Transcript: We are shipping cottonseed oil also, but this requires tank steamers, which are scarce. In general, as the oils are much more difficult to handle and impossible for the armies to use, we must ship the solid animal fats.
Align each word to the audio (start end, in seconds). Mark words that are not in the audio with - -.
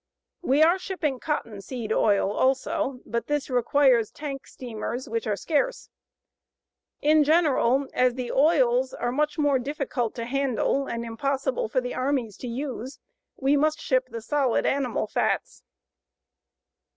We 0.41 0.63
are 0.63 0.79
shipping 0.79 1.19
cottonseed 1.19 1.93
oil 1.93 2.31
also, 2.31 3.01
but 3.05 3.27
this 3.27 3.51
requires 3.51 4.09
tank 4.09 4.47
steamers, 4.47 5.07
which 5.07 5.27
are 5.27 5.35
scarce. 5.35 5.89
In 7.03 7.23
general, 7.23 7.85
as 7.93 8.15
the 8.15 8.31
oils 8.31 8.95
are 8.95 9.11
much 9.11 9.37
more 9.37 9.59
difficult 9.59 10.15
to 10.15 10.25
handle 10.25 10.87
and 10.87 11.05
impossible 11.05 11.69
for 11.69 11.81
the 11.81 11.93
armies 11.93 12.35
to 12.37 12.47
use, 12.47 12.97
we 13.35 13.55
must 13.55 13.79
ship 13.79 14.07
the 14.09 14.21
solid 14.23 14.65
animal 14.65 15.05
fats. 15.05 15.61